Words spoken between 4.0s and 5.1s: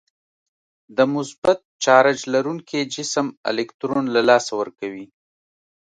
له لاسه ورکوي.